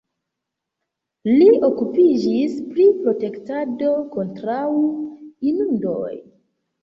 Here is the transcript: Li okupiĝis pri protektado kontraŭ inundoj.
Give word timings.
Li 1.41 1.49
okupiĝis 1.67 2.55
pri 2.71 2.87
protektado 3.03 3.91
kontraŭ 4.15 4.65
inundoj. 5.53 6.11